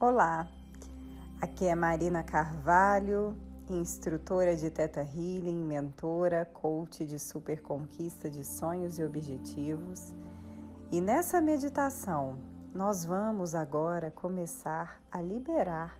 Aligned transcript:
Olá, 0.00 0.48
aqui 1.40 1.66
é 1.66 1.76
Marina 1.76 2.24
Carvalho, 2.24 3.36
instrutora 3.70 4.56
de 4.56 4.68
Teta 4.68 5.00
Healing, 5.00 5.64
mentora, 5.64 6.44
coach 6.44 7.06
de 7.06 7.20
super 7.20 7.62
conquista 7.62 8.28
de 8.28 8.44
sonhos 8.44 8.98
e 8.98 9.04
objetivos. 9.04 10.12
E 10.90 11.00
nessa 11.00 11.40
meditação, 11.40 12.36
nós 12.74 13.04
vamos 13.04 13.54
agora 13.54 14.10
começar 14.10 15.00
a 15.08 15.22
liberar 15.22 15.96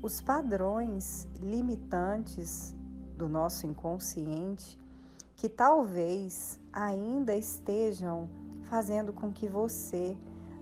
os 0.00 0.20
padrões 0.20 1.26
limitantes 1.40 2.72
do 3.16 3.28
nosso 3.28 3.66
inconsciente 3.66 4.78
que 5.40 5.48
talvez 5.48 6.60
ainda 6.70 7.34
estejam 7.34 8.28
fazendo 8.64 9.10
com 9.10 9.32
que 9.32 9.48
você 9.48 10.14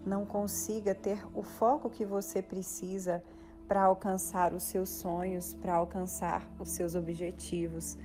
não 0.07 0.25
consiga 0.25 0.95
ter 0.95 1.19
o 1.35 1.43
foco 1.43 1.91
que 1.91 2.05
você 2.05 2.41
precisa 2.41 3.21
para 3.67 3.83
alcançar 3.83 4.55
os 4.55 4.63
seus 4.63 4.89
sonhos, 4.89 5.53
para 5.55 5.75
alcançar 5.75 6.49
os 6.61 6.69
seus 6.69 6.95
objetivos. 6.95 7.99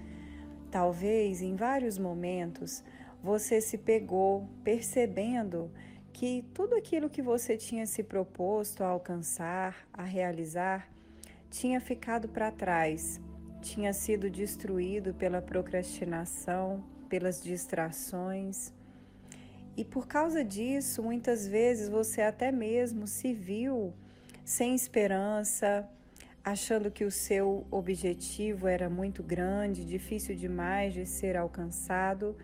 Talvez 0.71 1.43
em 1.43 1.55
vários 1.55 1.99
momentos 1.99 2.83
você 3.21 3.61
se 3.61 3.77
pegou 3.77 4.49
percebendo 4.63 5.69
que 6.11 6.43
tudo 6.55 6.73
aquilo 6.73 7.07
que 7.07 7.21
você 7.21 7.55
tinha 7.55 7.85
se 7.85 8.01
proposto 8.01 8.81
a 8.81 8.87
alcançar, 8.87 9.87
a 9.93 10.01
realizar, 10.01 10.89
tinha 11.51 11.79
ficado 11.79 12.27
para 12.27 12.51
trás, 12.51 13.21
tinha 13.63 13.93
sido 13.93 14.29
destruído 14.29 15.13
pela 15.13 15.41
procrastinação, 15.41 16.83
pelas 17.07 17.41
distrações. 17.41 18.73
E 19.75 19.83
por 19.85 20.05
causa 20.05 20.43
disso, 20.43 21.01
muitas 21.01 21.47
vezes 21.47 21.89
você 21.89 22.21
até 22.21 22.51
mesmo 22.51 23.07
se 23.07 23.33
viu 23.33 23.93
sem 24.43 24.75
esperança, 24.75 25.89
achando 26.43 26.91
que 26.91 27.05
o 27.05 27.11
seu 27.11 27.65
objetivo 27.71 28.67
era 28.67 28.89
muito 28.89 29.23
grande, 29.23 29.85
difícil 29.85 30.35
demais 30.35 30.93
de 30.93 31.05
ser 31.05 31.37
alcançado, 31.37 32.35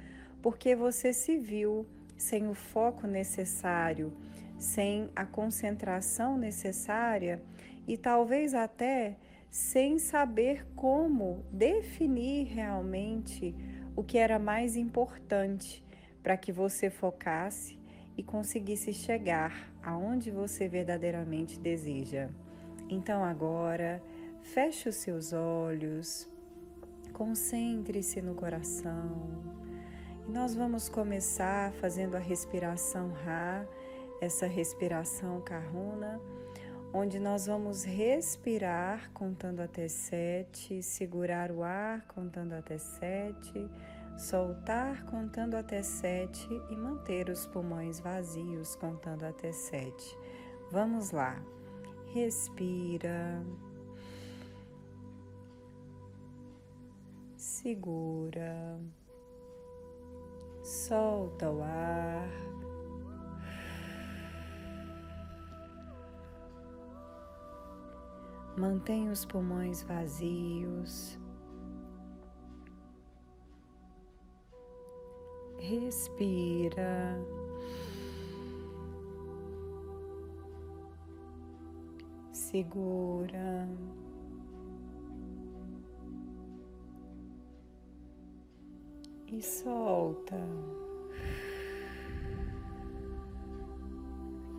porque 0.42 0.73
você 0.76 1.11
se 1.11 1.38
viu 1.38 1.86
sem 2.17 2.48
o 2.48 2.54
foco 2.54 3.06
necessário, 3.06 4.14
sem 4.58 5.09
a 5.16 5.26
concentração 5.26 6.38
necessária 6.38 7.42
e 7.88 7.98
talvez 7.98 8.54
até 8.54 9.17
sem 9.50 9.97
saber 9.97 10.66
como 10.75 11.44
definir 11.52 12.47
realmente 12.47 13.55
o 13.95 14.03
que 14.03 14.17
era 14.17 14.38
mais 14.38 14.75
importante 14.75 15.83
para 16.22 16.38
que 16.38 16.52
você 16.52 16.89
focasse 16.89 17.80
e 18.16 18.23
conseguisse 18.23 18.94
chegar 18.94 19.72
aonde 19.81 20.30
você 20.30 20.67
verdadeiramente 20.67 21.59
deseja. 21.59 22.30
Então 22.89 23.23
agora, 23.23 24.02
feche 24.42 24.89
os 24.89 24.95
seus 24.95 25.33
olhos, 25.33 26.30
concentre-se 27.14 28.22
no 28.22 28.36
coração. 28.36 29.16
E 30.27 30.31
nós 30.31 30.53
vamos 30.53 30.89
começar 30.89 31.72
fazendo 31.73 32.16
a 32.16 32.20
respiração 32.20 33.11
Ra, 33.23 33.66
essa 34.22 34.45
respiração 34.45 35.42
Karuna, 35.42 36.20
onde 36.94 37.20
nós 37.20 37.45
vamos 37.45 37.84
respirar 37.84 39.12
contando 39.14 39.62
até 39.62 39.88
sete, 39.88 40.82
segurar 40.82 41.52
o 41.52 41.64
ar 41.64 42.06
contando 42.08 42.54
até 42.54 42.78
sete 42.78 43.70
soltar 44.20 45.06
contando 45.06 45.56
até 45.56 45.82
sete 45.82 46.48
e 46.70 46.76
manter 46.76 47.30
os 47.30 47.45
pulmões 47.48 48.02
vazios 48.02 48.76
contando 48.76 49.23
até 49.23 49.52
sete. 49.52 50.17
Vamos 50.72 51.12
lá. 51.12 51.42
Respira. 52.14 53.42
Segura. 57.38 58.77
Solta 60.61 61.50
o 61.50 61.64
ar. 61.64 62.58
Mantém 68.58 69.10
os 69.10 69.26
pulmões 69.26 69.82
vazios. 69.83 71.20
respira. 75.70 77.20
Segura. 82.32 83.70
E 89.27 89.42
solta. 89.43 90.39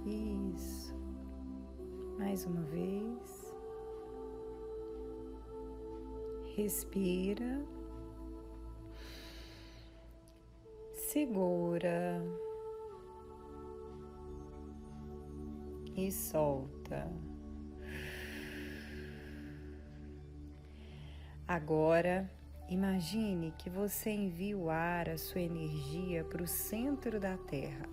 Isso. 0.07 0.95
Mais 2.19 2.47
uma 2.47 2.63
vez. 2.63 3.40
Respira. 6.61 7.59
segura 10.93 12.23
e 15.97 16.13
solta. 16.13 17.11
Agora, 21.49 22.31
imagine 22.69 23.55
que 23.57 23.71
você 23.71 24.11
envia 24.11 24.57
o 24.57 24.69
ar, 24.69 25.09
a 25.09 25.17
sua 25.17 25.41
energia 25.41 26.23
para 26.25 26.43
o 26.43 26.47
centro 26.47 27.19
da 27.19 27.39
Terra, 27.39 27.89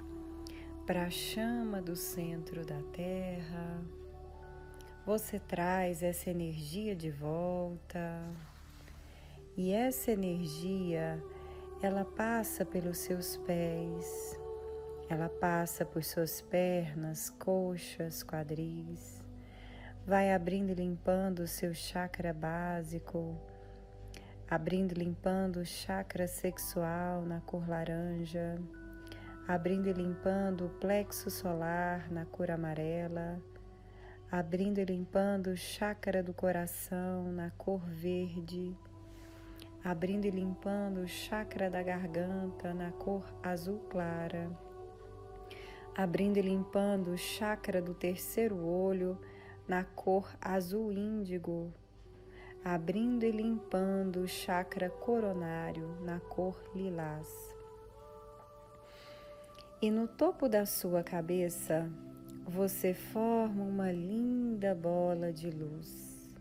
para 0.86 1.06
a 1.06 1.10
chama 1.10 1.82
do 1.82 1.96
centro 1.96 2.66
da 2.66 2.82
Terra. 2.92 3.82
Você 5.06 5.40
traz 5.40 6.04
essa 6.04 6.30
energia 6.30 6.94
de 6.94 7.10
volta 7.10 8.30
e 9.58 9.72
essa 9.72 10.12
energia 10.12 11.22
ela 11.82 12.06
passa 12.06 12.64
pelos 12.64 13.00
seus 13.00 13.38
pés, 13.38 14.40
ela 15.10 15.30
passa 15.30 15.84
por 15.84 16.04
suas 16.04 16.42
pernas, 16.42 17.32
coxas, 17.32 18.22
quadris, 18.22 19.24
vai 20.06 20.32
abrindo 20.32 20.70
e 20.70 20.76
limpando 20.76 21.40
o 21.40 21.48
seu 21.48 21.74
chakra 21.74 22.32
básico, 22.34 23.36
abrindo 24.48 24.92
e 24.92 25.00
limpando 25.04 25.58
o 25.58 25.66
chakra 25.66 26.28
sexual 26.28 27.24
na 27.24 27.42
cor 27.42 27.68
laranja, 27.68 28.60
abrindo 29.48 29.90
e 29.90 29.94
limpando 29.94 30.68
o 30.68 30.70
plexo 30.70 31.32
solar 31.32 32.12
na 32.12 32.26
cor 32.26 32.52
amarela, 32.52 33.42
abrindo 34.32 34.78
e 34.78 34.86
limpando 34.86 35.48
o 35.48 35.58
chakra 35.58 36.22
do 36.22 36.34
coração 36.34 37.32
na 37.32 37.50
cor 37.52 37.82
verde 37.90 38.78
abrindo 39.90 40.26
e 40.26 40.30
limpando 40.30 40.98
o 40.98 41.08
chakra 41.08 41.70
da 41.70 41.82
garganta 41.82 42.74
na 42.74 42.92
cor 42.92 43.24
azul 43.42 43.80
clara, 43.90 44.52
abrindo 45.96 46.36
e 46.36 46.42
limpando 46.42 47.12
o 47.12 47.18
chakra 47.18 47.82
do 47.82 47.94
terceiro 47.94 48.66
olho 48.66 49.18
na 49.66 49.86
cor 49.86 50.30
azul 50.42 50.92
índigo, 50.92 51.74
abrindo 52.66 53.24
e 53.24 53.32
limpando 53.32 54.24
o 54.24 54.28
chakra 54.28 54.90
coronário 54.90 55.88
na 56.02 56.20
cor 56.20 56.62
lilás. 56.76 57.30
E 59.82 59.90
no 59.90 60.06
topo 60.06 60.50
da 60.50 60.66
sua 60.66 61.02
cabeça, 61.02 61.90
você 62.46 62.94
forma 62.94 63.64
uma 63.64 63.90
linda 63.90 64.76
bola 64.76 65.32
de 65.32 65.50
luz. 65.50 66.38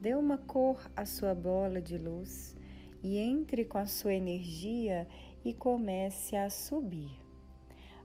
Dê 0.00 0.16
uma 0.16 0.36
cor 0.36 0.80
à 0.96 1.04
sua 1.04 1.32
bola 1.32 1.80
de 1.80 1.96
luz 1.96 2.57
e 3.02 3.18
entre 3.18 3.64
com 3.64 3.78
a 3.78 3.86
sua 3.86 4.14
energia 4.14 5.06
e 5.44 5.52
comece 5.52 6.36
a 6.36 6.50
subir. 6.50 7.10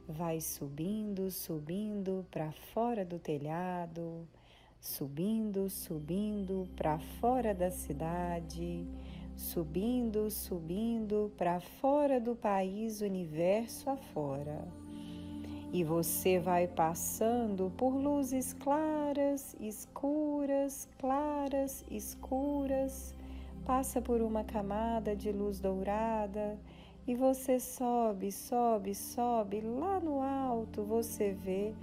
Vai 0.08 0.42
subindo, 0.42 1.32
subindo 1.32 2.26
para 2.30 2.52
fora 2.52 3.06
do 3.06 3.18
telhado, 3.18 4.28
subindo, 4.80 5.70
subindo 5.70 6.68
para 6.76 7.00
fora 7.00 7.54
da 7.56 7.72
cidade, 7.72 8.86
subindo, 9.36 10.30
subindo 10.30 11.32
para 11.38 11.60
fora 11.60 12.20
do 12.20 12.36
país, 12.36 13.02
universo 13.02 13.90
afora. 13.90 14.68
E 15.72 15.84
você 15.84 16.38
vai 16.38 16.68
passando 16.68 17.72
por 17.78 17.96
luzes 17.96 18.54
claras, 18.54 19.56
escuras, 19.60 20.88
claras, 21.00 21.84
escuras 21.90 23.16
passa 23.66 24.02
por 24.02 24.22
uma 24.22 24.44
camada 24.44 25.16
de 25.16 25.32
luz 25.32 25.60
dourada 25.60 26.60
E 27.08 27.16
você 27.16 27.60
sobe, 27.60 28.32
sobe, 28.32 28.96
sobe, 28.96 29.62
lá 29.62 30.00
no 30.00 30.22
alto 30.22 30.84
você 30.84 31.32
vê 31.32 31.74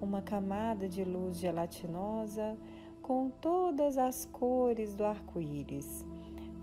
uma 0.00 0.22
camada 0.22 0.88
de 0.88 1.04
luz 1.04 1.38
gelatinosa 1.38 2.56
com 3.02 3.28
todas 3.28 3.98
as 3.98 4.24
cores 4.24 4.94
do 4.94 5.04
arco-íris: 5.04 6.04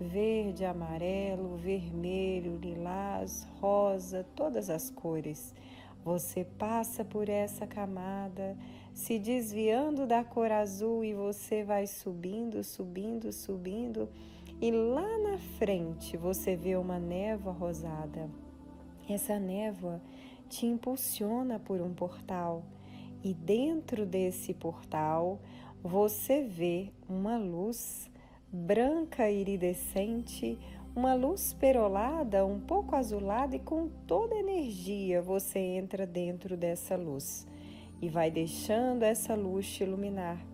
verde, 0.00 0.64
amarelo, 0.64 1.56
vermelho, 1.56 2.56
lilás, 2.56 3.46
rosa, 3.60 4.26
todas 4.34 4.68
as 4.68 4.90
cores. 4.90 5.54
Você 6.04 6.44
passa 6.44 7.04
por 7.04 7.28
essa 7.28 7.66
camada, 7.66 8.56
se 8.94 9.18
desviando 9.18 10.06
da 10.06 10.24
cor 10.24 10.50
azul 10.50 11.04
e 11.04 11.12
você 11.12 11.62
vai 11.62 11.86
subindo, 11.86 12.64
subindo, 12.64 13.30
subindo, 13.32 14.08
e 14.60 14.70
lá 14.70 15.18
na 15.18 15.38
frente 15.58 16.16
você 16.16 16.56
vê 16.56 16.76
uma 16.76 16.98
névoa 16.98 17.52
rosada. 17.52 18.28
Essa 19.08 19.38
névoa 19.38 20.00
te 20.48 20.66
impulsiona 20.66 21.58
por 21.58 21.80
um 21.80 21.94
portal, 21.94 22.62
e 23.22 23.34
dentro 23.34 24.06
desse 24.06 24.54
portal 24.54 25.38
você 25.82 26.42
vê 26.42 26.90
uma 27.08 27.36
luz 27.36 28.10
branca 28.52 29.30
iridescente, 29.30 30.58
uma 30.94 31.14
luz 31.14 31.52
perolada, 31.52 32.44
um 32.44 32.58
pouco 32.58 32.96
azulada 32.96 33.54
e 33.54 33.60
com 33.60 33.88
toda 34.06 34.34
energia 34.34 35.22
você 35.22 35.58
entra 35.58 36.06
dentro 36.06 36.56
dessa 36.56 36.96
luz 36.96 37.46
e 38.00 38.08
vai 38.08 38.30
deixando 38.30 39.02
essa 39.02 39.34
luz 39.34 39.70
te 39.70 39.84
iluminar. 39.84 40.44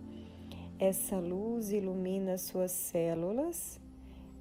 Essa 0.77 1.17
luz 1.17 1.71
ilumina 1.71 2.37
suas 2.37 2.71
células, 2.71 3.79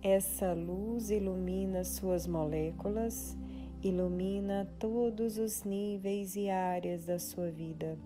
essa 0.05 0.53
luz 0.53 1.11
ilumina 1.11 1.83
suas 1.83 2.27
moléculas, 2.27 3.35
ilumina 3.83 4.69
todos 4.79 5.39
os 5.39 5.65
níveis 5.65 6.37
e 6.37 6.51
áreas 6.51 7.07
da 7.07 7.19
sua 7.19 7.51
vida 7.51 7.99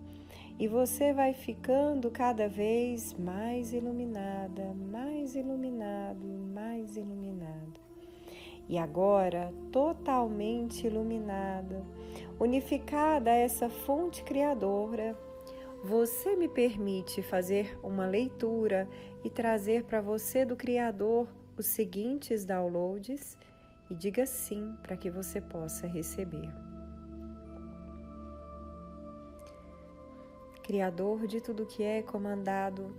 e 0.57 0.67
você 0.67 1.13
vai 1.13 1.33
ficando 1.33 2.09
cada 2.09 2.49
vez 2.49 3.13
mais 3.13 3.73
iluminada, 3.73 4.73
mais 4.73 5.35
iluminado, 5.35 6.25
mais 6.53 6.97
iluminado. 6.97 7.79
E 8.67 8.77
agora, 8.77 9.53
totalmente 9.71 10.85
iluminada, 10.85 11.81
unificada 12.39 13.31
a 13.31 13.35
essa 13.35 13.69
fonte 13.69 14.23
criadora, 14.23 15.17
você 15.83 16.35
me 16.35 16.47
permite 16.47 17.21
fazer 17.21 17.79
uma 17.81 18.05
leitura 18.05 18.87
e 19.23 19.29
trazer 19.29 19.85
para 19.85 20.01
você 20.01 20.45
do 20.45 20.55
Criador 20.57 21.25
os 21.59 21.67
seguintes 21.67 22.45
downloads 22.45 23.37
e 23.89 23.93
diga 23.93 24.25
sim 24.25 24.75
para 24.81 24.95
que 24.95 25.09
você 25.09 25.41
possa 25.41 25.85
receber. 25.85 26.49
Criador 30.63 31.27
de 31.27 31.41
tudo 31.41 31.65
que 31.65 31.83
é 31.83 32.01
comandado, 32.01 32.95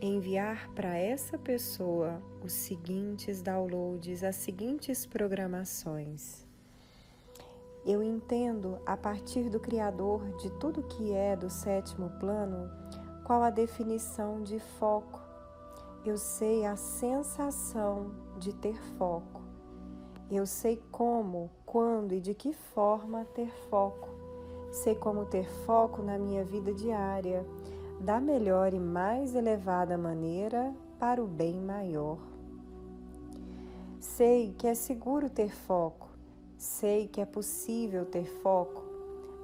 enviar 0.00 0.70
para 0.74 0.96
essa 0.96 1.36
pessoa 1.36 2.22
os 2.42 2.52
seguintes 2.52 3.42
downloads, 3.42 4.22
as 4.22 4.36
seguintes 4.36 5.04
programações. 5.04 6.46
Eu 7.84 8.02
entendo, 8.02 8.80
a 8.86 8.96
partir 8.96 9.50
do 9.50 9.58
Criador 9.58 10.36
de 10.36 10.50
tudo 10.58 10.82
que 10.82 11.12
é 11.12 11.34
do 11.34 11.50
sétimo 11.50 12.10
plano, 12.20 12.70
qual 13.24 13.42
a 13.42 13.50
definição 13.50 14.42
de 14.42 14.58
foco. 14.58 15.27
Eu 16.04 16.16
sei 16.16 16.64
a 16.64 16.76
sensação 16.76 18.12
de 18.38 18.52
ter 18.52 18.80
foco. 18.96 19.42
Eu 20.30 20.46
sei 20.46 20.80
como, 20.92 21.50
quando 21.66 22.14
e 22.14 22.20
de 22.20 22.34
que 22.34 22.52
forma 22.52 23.24
ter 23.34 23.50
foco. 23.68 24.08
Sei 24.70 24.94
como 24.94 25.24
ter 25.24 25.48
foco 25.66 26.02
na 26.02 26.16
minha 26.16 26.44
vida 26.44 26.72
diária, 26.72 27.44
da 28.00 28.20
melhor 28.20 28.72
e 28.72 28.78
mais 28.78 29.34
elevada 29.34 29.98
maneira 29.98 30.72
para 30.98 31.22
o 31.22 31.26
bem 31.26 31.60
maior. 31.60 32.18
Sei 33.98 34.54
que 34.56 34.66
é 34.66 34.74
seguro 34.74 35.28
ter 35.28 35.50
foco, 35.50 36.08
sei 36.56 37.08
que 37.08 37.20
é 37.20 37.26
possível 37.26 38.06
ter 38.06 38.26
foco. 38.40 38.84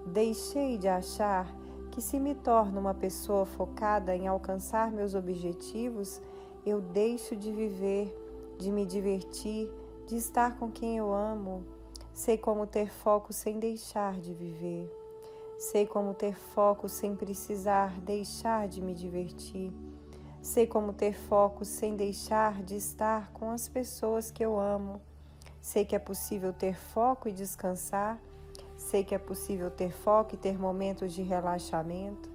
Deixei 0.06 0.78
de 0.78 0.86
achar 0.86 1.52
que, 1.90 2.00
se 2.00 2.20
me 2.20 2.34
torno 2.34 2.78
uma 2.78 2.94
pessoa 2.94 3.44
focada 3.44 4.14
em 4.14 4.28
alcançar 4.28 4.90
meus 4.90 5.14
objetivos, 5.14 6.20
eu 6.66 6.80
deixo 6.80 7.36
de 7.36 7.52
viver, 7.52 8.14
de 8.58 8.70
me 8.70 8.86
divertir, 8.86 9.70
de 10.06 10.16
estar 10.16 10.58
com 10.58 10.70
quem 10.70 10.96
eu 10.96 11.12
amo. 11.12 11.62
Sei 12.12 12.38
como 12.38 12.66
ter 12.66 12.90
foco 12.90 13.32
sem 13.32 13.58
deixar 13.58 14.18
de 14.18 14.32
viver. 14.32 14.90
Sei 15.58 15.86
como 15.86 16.14
ter 16.14 16.34
foco 16.34 16.88
sem 16.88 17.14
precisar 17.14 18.00
deixar 18.00 18.66
de 18.66 18.80
me 18.80 18.94
divertir. 18.94 19.72
Sei 20.40 20.66
como 20.66 20.92
ter 20.92 21.14
foco 21.14 21.64
sem 21.64 21.96
deixar 21.96 22.62
de 22.62 22.76
estar 22.76 23.30
com 23.32 23.50
as 23.50 23.68
pessoas 23.68 24.30
que 24.30 24.44
eu 24.44 24.58
amo. 24.58 25.02
Sei 25.60 25.84
que 25.84 25.94
é 25.94 25.98
possível 25.98 26.52
ter 26.52 26.76
foco 26.76 27.28
e 27.28 27.32
descansar. 27.32 28.18
Sei 28.76 29.04
que 29.04 29.14
é 29.14 29.18
possível 29.18 29.70
ter 29.70 29.92
foco 29.92 30.34
e 30.34 30.38
ter 30.38 30.58
momentos 30.58 31.12
de 31.12 31.22
relaxamento. 31.22 32.30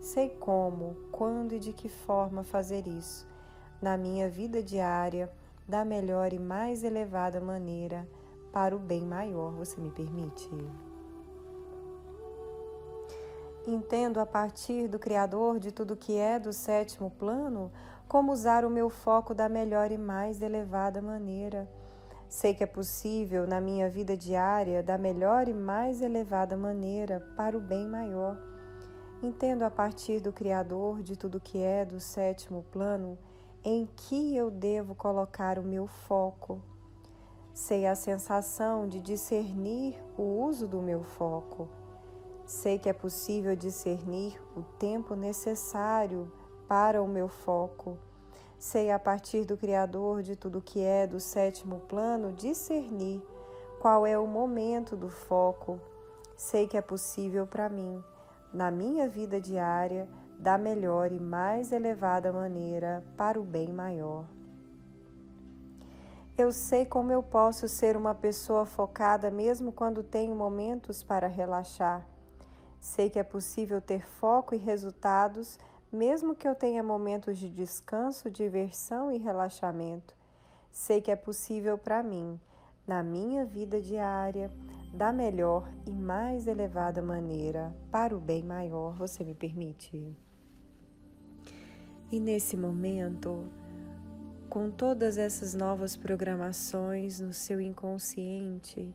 Sei 0.00 0.28
como, 0.28 0.96
quando 1.10 1.54
e 1.54 1.58
de 1.58 1.72
que 1.72 1.88
forma 1.88 2.44
fazer 2.44 2.86
isso 2.86 3.33
na 3.80 3.96
minha 3.96 4.28
vida 4.28 4.62
diária 4.62 5.30
da 5.66 5.84
melhor 5.84 6.32
e 6.32 6.38
mais 6.38 6.84
elevada 6.84 7.40
maneira 7.40 8.06
para 8.52 8.74
o 8.76 8.78
bem 8.78 9.02
maior. 9.02 9.52
Você 9.52 9.80
me 9.80 9.90
permite? 9.90 10.48
Entendo 13.66 14.20
a 14.20 14.26
partir 14.26 14.88
do 14.88 14.98
Criador 14.98 15.58
de 15.58 15.72
tudo 15.72 15.96
que 15.96 16.16
é 16.18 16.38
do 16.38 16.52
sétimo 16.52 17.10
plano 17.10 17.72
como 18.06 18.30
usar 18.30 18.64
o 18.64 18.70
meu 18.70 18.90
foco 18.90 19.34
da 19.34 19.48
melhor 19.48 19.90
e 19.90 19.96
mais 19.96 20.42
elevada 20.42 21.00
maneira. 21.00 21.66
Sei 22.28 22.52
que 22.52 22.62
é 22.62 22.66
possível 22.66 23.46
na 23.46 23.60
minha 23.60 23.88
vida 23.88 24.16
diária 24.16 24.82
da 24.82 24.98
melhor 24.98 25.48
e 25.48 25.54
mais 25.54 26.02
elevada 26.02 26.56
maneira 26.56 27.20
para 27.36 27.56
o 27.56 27.60
bem 27.60 27.88
maior. 27.88 28.36
Entendo 29.22 29.62
a 29.62 29.70
partir 29.70 30.20
do 30.20 30.32
Criador 30.32 31.02
de 31.02 31.16
tudo 31.16 31.40
que 31.40 31.58
é 31.62 31.84
do 31.84 31.98
sétimo 31.98 32.64
plano 32.70 33.16
em 33.64 33.88
que 33.96 34.36
eu 34.36 34.50
devo 34.50 34.94
colocar 34.94 35.58
o 35.58 35.62
meu 35.62 35.86
foco. 35.86 36.60
Sei 37.52 37.86
a 37.86 37.94
sensação 37.94 38.88
de 38.88 39.00
discernir 39.00 39.96
o 40.16 40.22
uso 40.22 40.68
do 40.68 40.82
meu 40.82 41.02
foco 41.02 41.68
Sei 42.46 42.78
que 42.78 42.90
é 42.90 42.92
possível 42.92 43.56
discernir 43.56 44.38
o 44.54 44.62
tempo 44.78 45.14
necessário 45.14 46.30
para 46.68 47.02
o 47.02 47.08
meu 47.08 47.26
foco. 47.26 47.96
Sei, 48.58 48.90
a 48.90 48.98
partir 48.98 49.46
do 49.46 49.56
Criador 49.56 50.22
de 50.22 50.36
tudo 50.36 50.60
que 50.60 50.82
é 50.82 51.06
do 51.06 51.18
sétimo 51.18 51.80
plano, 51.80 52.32
discernir 52.32 53.22
qual 53.80 54.06
é 54.06 54.18
o 54.18 54.26
momento 54.26 54.94
do 54.94 55.08
foco. 55.08 55.80
Sei 56.36 56.66
que 56.66 56.76
é 56.76 56.82
possível 56.82 57.46
para 57.46 57.70
mim, 57.70 58.02
na 58.52 58.70
minha 58.70 59.08
vida 59.08 59.40
diária, 59.40 60.06
da 60.44 60.58
melhor 60.58 61.10
e 61.10 61.18
mais 61.18 61.72
elevada 61.72 62.30
maneira 62.30 63.02
para 63.16 63.40
o 63.40 63.42
bem 63.42 63.72
maior. 63.72 64.26
Eu 66.36 66.52
sei 66.52 66.84
como 66.84 67.10
eu 67.10 67.22
posso 67.22 67.66
ser 67.66 67.96
uma 67.96 68.14
pessoa 68.14 68.66
focada 68.66 69.30
mesmo 69.30 69.72
quando 69.72 70.02
tenho 70.02 70.34
momentos 70.34 71.02
para 71.02 71.28
relaxar. 71.28 72.06
Sei 72.78 73.08
que 73.08 73.18
é 73.18 73.22
possível 73.22 73.80
ter 73.80 74.06
foco 74.06 74.54
e 74.54 74.58
resultados, 74.58 75.58
mesmo 75.90 76.34
que 76.34 76.46
eu 76.46 76.54
tenha 76.54 76.82
momentos 76.82 77.38
de 77.38 77.48
descanso, 77.48 78.30
diversão 78.30 79.10
e 79.10 79.16
relaxamento. 79.16 80.14
Sei 80.70 81.00
que 81.00 81.10
é 81.10 81.16
possível 81.16 81.78
para 81.78 82.02
mim, 82.02 82.38
na 82.86 83.02
minha 83.02 83.46
vida 83.46 83.80
diária, 83.80 84.50
da 84.92 85.10
melhor 85.10 85.66
e 85.86 85.90
mais 85.90 86.46
elevada 86.46 87.00
maneira, 87.00 87.74
para 87.90 88.14
o 88.14 88.20
bem 88.20 88.42
maior. 88.42 88.92
Você 88.96 89.24
me 89.24 89.34
permite? 89.34 90.14
E 92.14 92.20
nesse 92.20 92.56
momento, 92.56 93.44
com 94.48 94.70
todas 94.70 95.18
essas 95.18 95.52
novas 95.52 95.96
programações 95.96 97.18
no 97.18 97.32
seu 97.32 97.60
inconsciente, 97.60 98.94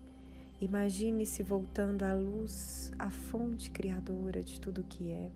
Imagine-se 0.61 1.43
voltando 1.43 2.03
à 2.03 2.13
luz, 2.13 2.91
à 2.97 3.09
fonte 3.09 3.69
criadora 3.71 4.41
de 4.41 4.59
tudo 4.59 4.83
que 4.83 5.11
é. 5.11 5.31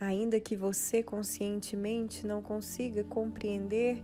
Ainda 0.00 0.38
que 0.38 0.56
você 0.56 1.02
conscientemente 1.02 2.24
não 2.24 2.40
consiga 2.40 3.02
compreender 3.02 4.00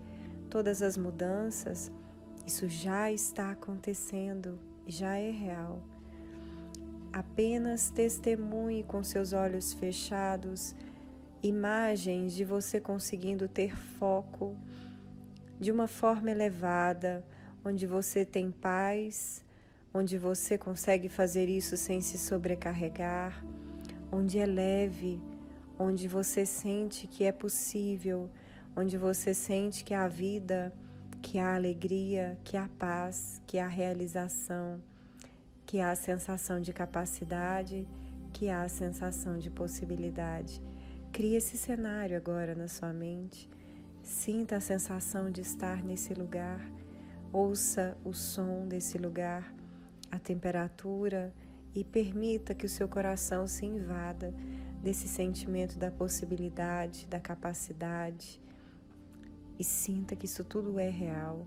todas 0.50 0.82
as 0.82 0.96
mudanças, 0.96 1.90
isso 2.44 2.68
já 2.68 3.12
está 3.12 3.52
acontecendo 3.52 4.58
já 4.86 5.16
é 5.16 5.30
real. 5.30 5.82
Apenas 7.12 7.90
testemunhe 7.90 8.82
com 8.82 9.04
seus 9.04 9.32
olhos 9.32 9.72
fechados 9.72 10.74
imagens 11.42 12.34
de 12.34 12.44
você 12.44 12.80
conseguindo 12.80 13.48
ter 13.48 13.76
foco 13.76 14.56
de 15.58 15.70
uma 15.72 15.86
forma 15.86 16.30
elevada, 16.30 17.24
onde 17.64 17.86
você 17.86 18.24
tem 18.24 18.50
paz, 18.50 19.44
onde 19.92 20.18
você 20.18 20.58
consegue 20.58 21.08
fazer 21.08 21.48
isso 21.48 21.76
sem 21.76 22.00
se 22.00 22.18
sobrecarregar, 22.18 23.44
onde 24.12 24.38
é 24.38 24.46
leve, 24.46 25.20
onde 25.78 26.06
você 26.06 26.44
sente 26.44 27.06
que 27.06 27.24
é 27.24 27.32
possível, 27.32 28.30
onde 28.76 28.98
você 28.98 29.32
sente 29.32 29.84
que 29.84 29.94
a 29.94 30.06
vida, 30.06 30.72
que 31.22 31.38
a 31.38 31.54
alegria, 31.54 32.38
que 32.44 32.56
a 32.56 32.68
paz, 32.78 33.40
que 33.46 33.58
a 33.58 33.66
realização, 33.66 34.80
que 35.64 35.80
há 35.80 35.90
a 35.90 35.96
sensação 35.96 36.60
de 36.60 36.72
capacidade, 36.72 37.86
que 38.32 38.48
a 38.50 38.68
sensação 38.68 39.38
de 39.38 39.50
possibilidade. 39.50 40.62
Crie 41.16 41.34
esse 41.34 41.56
cenário 41.56 42.14
agora 42.14 42.54
na 42.54 42.68
sua 42.68 42.92
mente. 42.92 43.48
Sinta 44.02 44.56
a 44.56 44.60
sensação 44.60 45.30
de 45.30 45.40
estar 45.40 45.82
nesse 45.82 46.12
lugar. 46.12 46.60
Ouça 47.32 47.96
o 48.04 48.12
som 48.12 48.68
desse 48.68 48.98
lugar, 48.98 49.50
a 50.10 50.18
temperatura 50.18 51.32
e 51.74 51.82
permita 51.82 52.54
que 52.54 52.66
o 52.66 52.68
seu 52.68 52.86
coração 52.86 53.46
se 53.46 53.64
invada 53.64 54.34
desse 54.82 55.08
sentimento 55.08 55.78
da 55.78 55.90
possibilidade, 55.90 57.06
da 57.06 57.18
capacidade 57.18 58.38
e 59.58 59.64
sinta 59.64 60.14
que 60.14 60.26
isso 60.26 60.44
tudo 60.44 60.78
é 60.78 60.90
real. 60.90 61.46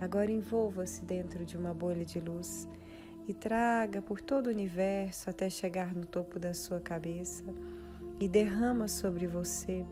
Agora 0.00 0.30
envolva-se 0.30 1.04
dentro 1.04 1.44
de 1.44 1.56
uma 1.56 1.74
bolha 1.74 2.04
de 2.04 2.20
luz 2.20 2.68
e 3.26 3.34
traga 3.34 4.00
por 4.00 4.20
todo 4.20 4.46
o 4.46 4.50
universo 4.50 5.28
até 5.28 5.50
chegar 5.50 5.92
no 5.92 6.06
topo 6.06 6.38
da 6.38 6.54
sua 6.54 6.78
cabeça 6.78 7.52
e 8.20 8.28
derrama 8.28 8.86
sobre 8.86 9.26
você, 9.26 9.84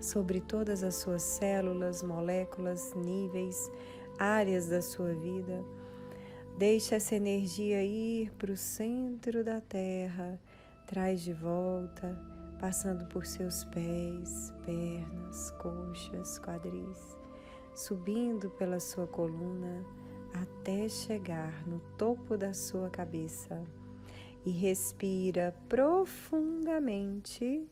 sobre 0.00 0.40
todas 0.40 0.84
as 0.84 0.96
suas 0.96 1.22
células, 1.22 2.02
moléculas, 2.02 2.92
níveis, 2.94 3.70
áreas 4.18 4.68
da 4.68 4.82
sua 4.82 5.14
vida. 5.14 5.64
Deixe 6.58 6.94
essa 6.94 7.16
energia 7.16 7.82
ir 7.82 8.30
para 8.32 8.52
o 8.52 8.56
centro 8.56 9.42
da 9.42 9.62
Terra, 9.62 10.38
traz 10.86 11.22
de 11.22 11.32
volta, 11.32 12.20
passando 12.60 13.06
por 13.06 13.24
seus 13.24 13.64
pés, 13.64 14.52
pernas, 14.66 15.50
coxas, 15.52 16.38
quadris, 16.38 17.16
subindo 17.74 18.50
pela 18.50 18.78
sua 18.78 19.06
coluna 19.06 19.82
até 20.34 20.88
chegar 20.88 21.66
no 21.66 21.80
topo 21.96 22.36
da 22.36 22.52
sua 22.52 22.90
cabeça. 22.90 23.62
E 24.44 24.50
respira 24.50 25.54
profundamente. 25.68 27.66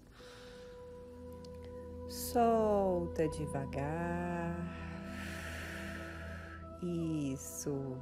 Solta 2.08 3.28
devagar. 3.28 4.56
Isso. 6.82 7.96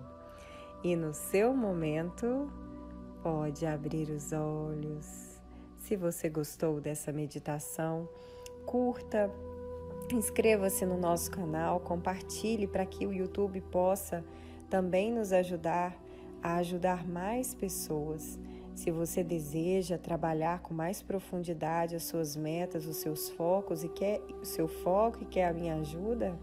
E 0.85 0.95
no 0.95 1.13
seu 1.13 1.53
momento, 1.55 2.51
pode 3.23 3.67
abrir 3.67 4.11
os 4.11 4.33
olhos. 4.33 5.41
Se 5.79 5.97
você 5.97 6.29
gostou 6.29 6.81
dessa 6.81 7.11
meditação, 7.13 8.09
curta, 8.65 9.31
inscreva-se 10.13 10.85
no 10.87 10.99
nosso 10.99 11.31
canal, 11.31 11.81
compartilhe 11.81 12.67
para 12.67 12.87
que 12.87 13.07
o 13.07 13.13
YouTube 13.13 13.61
possa 13.63 14.25
também 14.71 15.13
nos 15.13 15.33
ajudar 15.33 15.97
a 16.43 16.57
ajudar 16.57 17.07
mais 17.07 17.55
pessoas. 17.55 18.39
Se 18.79 18.93
você 18.93 19.25
deseja 19.25 19.99
trabalhar 19.99 20.61
com 20.61 20.73
mais 20.73 21.03
profundidade 21.03 21.97
as 21.97 22.05
suas 22.05 22.37
metas, 22.37 22.87
os 22.87 22.99
seus 22.99 23.29
focos 23.29 23.83
e 23.83 23.89
quer 23.89 24.21
o 24.41 24.45
seu 24.45 24.69
foco 24.69 25.19
e 25.21 25.27
quer 25.27 25.49
a 25.49 25.53
minha 25.53 25.75
ajuda, 25.75 26.39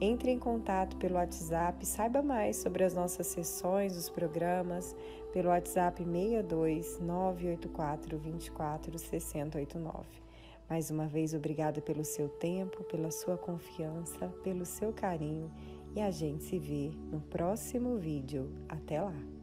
entre 0.00 0.30
em 0.30 0.38
contato 0.38 0.96
pelo 0.96 1.16
WhatsApp, 1.16 1.84
saiba 1.84 2.22
mais 2.22 2.56
sobre 2.56 2.84
as 2.84 2.94
nossas 2.94 3.26
sessões, 3.26 3.98
os 3.98 4.08
programas, 4.08 4.96
pelo 5.30 5.50
WhatsApp 5.50 6.02
62 6.02 7.00
984 7.00 8.16
24 8.16 8.98
6089. 8.98 10.06
Mais 10.70 10.90
uma 10.90 11.06
vez, 11.06 11.34
obrigada 11.34 11.82
pelo 11.82 12.02
seu 12.02 12.30
tempo, 12.30 12.82
pela 12.84 13.10
sua 13.10 13.36
confiança, 13.36 14.28
pelo 14.42 14.64
seu 14.64 14.90
carinho 14.90 15.52
e 15.94 16.00
a 16.00 16.10
gente 16.10 16.44
se 16.44 16.58
vê 16.58 16.92
no 17.12 17.20
próximo 17.20 17.98
vídeo. 17.98 18.50
Até 18.70 19.02
lá! 19.02 19.37